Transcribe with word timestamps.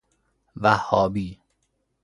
وهابی 0.57 1.39